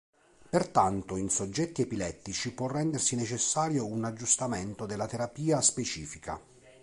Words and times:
Pertanto 0.49 1.15
in 1.15 1.29
soggetti 1.29 1.83
epilettici 1.83 2.53
può 2.55 2.65
rendersi 2.65 3.15
necessario 3.15 3.85
un 3.85 4.03
aggiustamento 4.03 4.87
della 4.87 5.05
terapia 5.05 5.61
specifica. 5.61 6.41